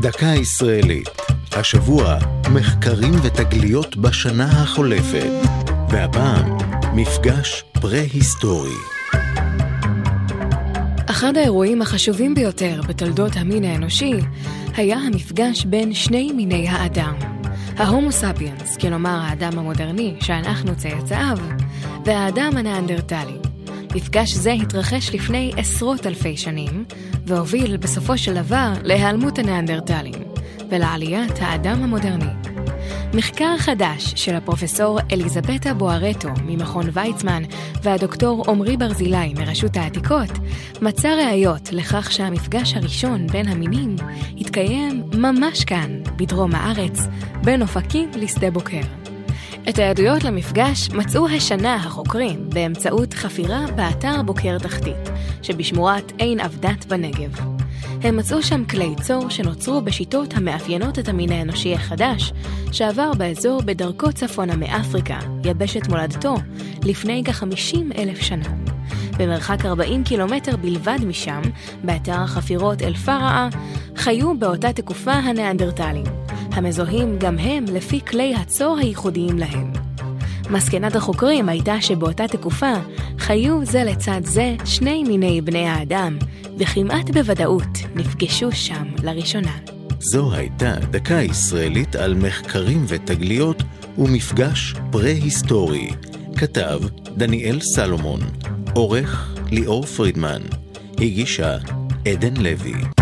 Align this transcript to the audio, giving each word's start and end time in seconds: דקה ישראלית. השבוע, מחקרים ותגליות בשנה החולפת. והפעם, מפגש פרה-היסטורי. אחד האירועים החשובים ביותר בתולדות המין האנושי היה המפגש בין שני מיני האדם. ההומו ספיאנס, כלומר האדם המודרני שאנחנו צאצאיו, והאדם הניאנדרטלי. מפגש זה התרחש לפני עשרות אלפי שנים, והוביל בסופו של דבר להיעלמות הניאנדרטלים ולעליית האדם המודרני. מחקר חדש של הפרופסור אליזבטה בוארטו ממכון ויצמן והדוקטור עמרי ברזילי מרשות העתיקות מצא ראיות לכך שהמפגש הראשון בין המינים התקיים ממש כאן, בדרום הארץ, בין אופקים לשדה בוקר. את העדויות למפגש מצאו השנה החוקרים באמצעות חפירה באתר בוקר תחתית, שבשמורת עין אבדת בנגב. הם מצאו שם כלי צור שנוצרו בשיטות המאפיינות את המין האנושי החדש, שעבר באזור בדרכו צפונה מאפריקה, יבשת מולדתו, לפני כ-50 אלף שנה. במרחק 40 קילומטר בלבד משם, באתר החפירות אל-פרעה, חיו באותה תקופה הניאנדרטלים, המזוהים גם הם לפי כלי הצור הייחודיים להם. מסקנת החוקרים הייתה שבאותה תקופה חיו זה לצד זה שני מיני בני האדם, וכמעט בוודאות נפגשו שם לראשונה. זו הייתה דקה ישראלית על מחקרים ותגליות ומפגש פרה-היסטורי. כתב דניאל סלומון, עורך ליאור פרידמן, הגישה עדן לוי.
דקה 0.00 0.26
ישראלית. 0.26 1.08
השבוע, 1.52 2.16
מחקרים 2.52 3.14
ותגליות 3.22 3.96
בשנה 3.96 4.44
החולפת. 4.44 5.30
והפעם, 5.90 6.56
מפגש 6.94 7.64
פרה-היסטורי. 7.80 8.74
אחד 11.06 11.36
האירועים 11.36 11.82
החשובים 11.82 12.34
ביותר 12.34 12.80
בתולדות 12.88 13.32
המין 13.36 13.64
האנושי 13.64 14.12
היה 14.76 14.96
המפגש 14.96 15.64
בין 15.64 15.94
שני 15.94 16.32
מיני 16.32 16.68
האדם. 16.68 17.14
ההומו 17.76 18.12
ספיאנס, 18.12 18.76
כלומר 18.76 19.20
האדם 19.22 19.58
המודרני 19.58 20.16
שאנחנו 20.20 20.76
צאצאיו, 20.76 21.38
והאדם 22.04 22.52
הניאנדרטלי. 22.56 23.49
מפגש 23.94 24.34
זה 24.34 24.52
התרחש 24.52 25.14
לפני 25.14 25.52
עשרות 25.56 26.06
אלפי 26.06 26.36
שנים, 26.36 26.84
והוביל 27.26 27.76
בסופו 27.76 28.18
של 28.18 28.34
דבר 28.34 28.72
להיעלמות 28.82 29.38
הניאנדרטלים 29.38 30.22
ולעליית 30.70 31.38
האדם 31.40 31.82
המודרני. 31.82 32.50
מחקר 33.14 33.58
חדש 33.58 34.12
של 34.16 34.34
הפרופסור 34.34 34.98
אליזבטה 35.12 35.74
בוארטו 35.74 36.28
ממכון 36.44 36.86
ויצמן 36.92 37.42
והדוקטור 37.82 38.44
עמרי 38.48 38.76
ברזילי 38.76 39.34
מרשות 39.34 39.76
העתיקות 39.76 40.30
מצא 40.82 41.08
ראיות 41.08 41.72
לכך 41.72 42.12
שהמפגש 42.12 42.74
הראשון 42.74 43.26
בין 43.26 43.48
המינים 43.48 43.96
התקיים 44.38 45.02
ממש 45.14 45.64
כאן, 45.64 46.02
בדרום 46.16 46.54
הארץ, 46.54 47.00
בין 47.44 47.62
אופקים 47.62 48.10
לשדה 48.14 48.50
בוקר. 48.50 48.80
את 49.68 49.78
העדויות 49.78 50.24
למפגש 50.24 50.90
מצאו 50.90 51.28
השנה 51.28 51.74
החוקרים 51.74 52.50
באמצעות 52.50 53.14
חפירה 53.14 53.60
באתר 53.76 54.22
בוקר 54.22 54.58
תחתית, 54.58 55.10
שבשמורת 55.42 56.12
עין 56.18 56.40
אבדת 56.40 56.86
בנגב. 56.86 57.40
הם 58.02 58.16
מצאו 58.16 58.42
שם 58.42 58.64
כלי 58.64 58.94
צור 59.02 59.30
שנוצרו 59.30 59.80
בשיטות 59.80 60.34
המאפיינות 60.34 60.98
את 60.98 61.08
המין 61.08 61.32
האנושי 61.32 61.74
החדש, 61.74 62.32
שעבר 62.72 63.12
באזור 63.18 63.62
בדרכו 63.62 64.12
צפונה 64.12 64.56
מאפריקה, 64.56 65.18
יבשת 65.44 65.88
מולדתו, 65.88 66.34
לפני 66.84 67.22
כ-50 67.24 67.98
אלף 67.98 68.20
שנה. 68.20 68.48
במרחק 69.18 69.64
40 69.64 70.04
קילומטר 70.04 70.56
בלבד 70.56 70.98
משם, 71.06 71.40
באתר 71.84 72.20
החפירות 72.20 72.82
אל-פרעה, 72.82 73.48
חיו 73.96 74.38
באותה 74.38 74.72
תקופה 74.72 75.12
הניאנדרטלים, 75.12 76.04
המזוהים 76.52 77.18
גם 77.18 77.38
הם 77.38 77.64
לפי 77.64 78.00
כלי 78.00 78.34
הצור 78.34 78.78
הייחודיים 78.80 79.38
להם. 79.38 79.72
מסקנת 80.50 80.96
החוקרים 80.96 81.48
הייתה 81.48 81.80
שבאותה 81.80 82.28
תקופה 82.28 82.72
חיו 83.18 83.64
זה 83.64 83.84
לצד 83.84 84.20
זה 84.24 84.56
שני 84.64 85.04
מיני 85.04 85.40
בני 85.40 85.66
האדם, 85.66 86.18
וכמעט 86.58 87.10
בוודאות 87.10 87.78
נפגשו 87.94 88.52
שם 88.52 88.86
לראשונה. 89.02 89.56
זו 89.98 90.32
הייתה 90.32 90.74
דקה 90.90 91.14
ישראלית 91.14 91.96
על 91.96 92.14
מחקרים 92.14 92.84
ותגליות 92.88 93.62
ומפגש 93.98 94.74
פרה-היסטורי. 94.90 95.90
כתב 96.36 96.80
דניאל 97.16 97.60
סלומון, 97.60 98.20
עורך 98.74 99.34
ליאור 99.50 99.86
פרידמן, 99.86 100.42
הגישה 100.98 101.58
עדן 102.06 102.36
לוי. 102.36 102.99